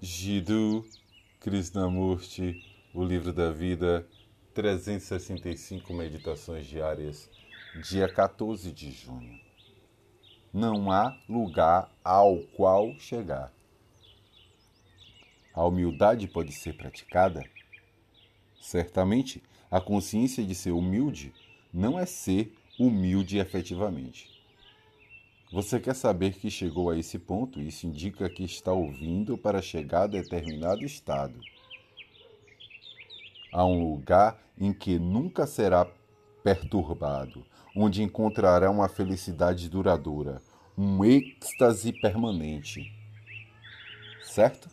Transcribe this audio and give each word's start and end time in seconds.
Jiddu 0.00 0.86
Krishnamurti, 1.40 2.64
O 2.94 3.02
Livro 3.02 3.32
da 3.32 3.50
Vida, 3.50 4.06
365 4.54 5.92
Meditações 5.92 6.66
Diárias, 6.66 7.28
dia 7.82 8.08
14 8.08 8.70
de 8.70 8.92
junho. 8.92 9.40
Não 10.54 10.92
há 10.92 11.20
lugar 11.28 11.92
ao 12.04 12.38
qual 12.56 12.94
chegar. 13.00 13.52
A 15.52 15.64
humildade 15.64 16.28
pode 16.28 16.52
ser 16.52 16.74
praticada? 16.74 17.44
Certamente, 18.60 19.42
a 19.68 19.80
consciência 19.80 20.44
de 20.44 20.54
ser 20.54 20.70
humilde 20.70 21.34
não 21.74 21.98
é 21.98 22.06
ser 22.06 22.56
humilde 22.78 23.38
efetivamente. 23.38 24.37
Você 25.50 25.80
quer 25.80 25.94
saber 25.94 26.34
que 26.34 26.50
chegou 26.50 26.90
a 26.90 26.98
esse 26.98 27.18
ponto? 27.18 27.58
Isso 27.58 27.86
indica 27.86 28.28
que 28.28 28.44
está 28.44 28.70
ouvindo 28.70 29.38
para 29.38 29.62
chegar 29.62 30.02
a 30.02 30.06
determinado 30.06 30.84
estado. 30.84 31.40
A 33.50 33.64
um 33.64 33.92
lugar 33.92 34.38
em 34.58 34.74
que 34.74 34.98
nunca 34.98 35.46
será 35.46 35.86
perturbado, 36.44 37.46
onde 37.74 38.02
encontrará 38.02 38.70
uma 38.70 38.90
felicidade 38.90 39.70
duradoura, 39.70 40.42
um 40.76 41.02
êxtase 41.02 41.94
permanente. 41.94 42.92
Certo? 44.22 44.68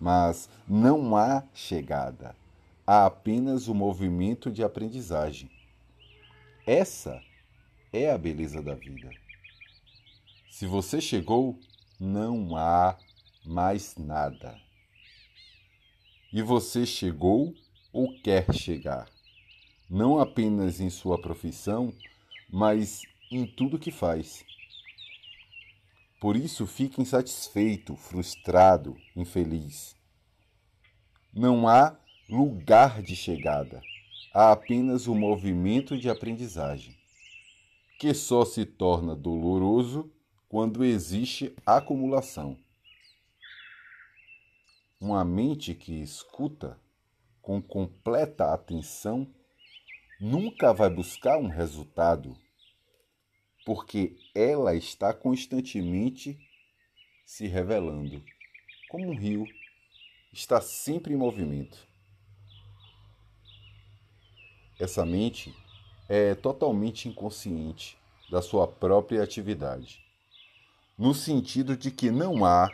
Mas 0.00 0.48
não 0.66 1.14
há 1.14 1.44
chegada, 1.52 2.34
há 2.86 3.04
apenas 3.04 3.68
o 3.68 3.74
movimento 3.74 4.50
de 4.50 4.64
aprendizagem. 4.64 5.50
Essa 6.66 7.20
é 7.92 8.10
a 8.10 8.16
beleza 8.16 8.62
da 8.62 8.74
vida. 8.74 9.10
Se 10.58 10.66
você 10.66 11.00
chegou, 11.00 11.56
não 12.00 12.56
há 12.56 12.98
mais 13.46 13.94
nada. 13.96 14.60
E 16.32 16.42
você 16.42 16.84
chegou 16.84 17.54
ou 17.92 18.20
quer 18.22 18.52
chegar, 18.52 19.08
não 19.88 20.18
apenas 20.18 20.80
em 20.80 20.90
sua 20.90 21.16
profissão, 21.16 21.94
mas 22.50 23.02
em 23.30 23.46
tudo 23.46 23.78
que 23.78 23.92
faz. 23.92 24.44
Por 26.20 26.36
isso, 26.36 26.66
fique 26.66 27.00
insatisfeito, 27.00 27.94
frustrado, 27.94 28.96
infeliz. 29.14 29.94
Não 31.32 31.68
há 31.68 31.96
lugar 32.28 33.00
de 33.00 33.14
chegada, 33.14 33.80
há 34.34 34.50
apenas 34.50 35.06
o 35.06 35.14
movimento 35.14 35.96
de 35.96 36.10
aprendizagem, 36.10 36.96
que 38.00 38.12
só 38.12 38.44
se 38.44 38.64
torna 38.64 39.14
doloroso 39.14 40.12
quando 40.48 40.82
existe 40.82 41.54
acumulação. 41.66 42.58
Uma 44.98 45.22
mente 45.24 45.74
que 45.74 46.00
escuta 46.02 46.80
com 47.42 47.60
completa 47.60 48.52
atenção 48.52 49.28
nunca 50.18 50.72
vai 50.72 50.88
buscar 50.88 51.38
um 51.38 51.48
resultado, 51.48 52.34
porque 53.64 54.16
ela 54.34 54.74
está 54.74 55.12
constantemente 55.12 56.38
se 57.26 57.46
revelando, 57.46 58.24
como 58.88 59.10
um 59.10 59.14
rio, 59.14 59.46
está 60.32 60.62
sempre 60.62 61.12
em 61.12 61.16
movimento. 61.16 61.86
Essa 64.80 65.04
mente 65.04 65.54
é 66.08 66.34
totalmente 66.34 67.06
inconsciente 67.06 67.98
da 68.30 68.40
sua 68.40 68.66
própria 68.66 69.22
atividade 69.22 70.07
no 70.98 71.14
sentido 71.14 71.76
de 71.76 71.92
que 71.92 72.10
não 72.10 72.44
há 72.44 72.68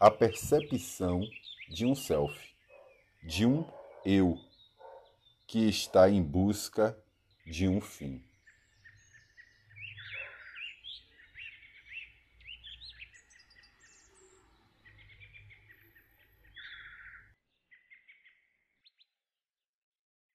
a 0.00 0.10
percepção 0.10 1.22
de 1.68 1.86
um 1.86 1.94
self, 1.94 2.36
de 3.22 3.46
um 3.46 3.64
eu 4.04 4.36
que 5.46 5.68
está 5.68 6.10
em 6.10 6.20
busca 6.20 6.98
de 7.46 7.68
um 7.68 7.80
fim. 7.80 8.24